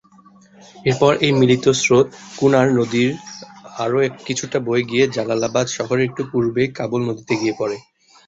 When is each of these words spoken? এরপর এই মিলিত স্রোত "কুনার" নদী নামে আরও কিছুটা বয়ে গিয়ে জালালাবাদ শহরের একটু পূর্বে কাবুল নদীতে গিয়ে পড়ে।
এরপর 0.85 1.11
এই 1.25 1.31
মিলিত 1.39 1.65
স্রোত 1.79 2.07
"কুনার" 2.37 2.67
নদী 2.77 3.03
নামে 3.05 3.19
আরও 3.83 3.97
কিছুটা 4.25 4.57
বয়ে 4.67 4.87
গিয়ে 4.89 5.03
জালালাবাদ 5.15 5.65
শহরের 5.77 6.07
একটু 6.09 6.21
পূর্বে 6.31 6.63
কাবুল 6.77 7.01
নদীতে 7.07 7.33
গিয়ে 7.41 7.57
পড়ে। 7.59 7.77